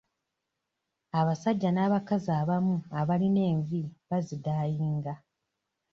Abasajja 1.19 1.69
n'abakazi 1.73 2.29
abamu 2.41 2.75
abalina 2.99 3.41
envi 3.51 3.81
bazidaayinga. 4.09 5.13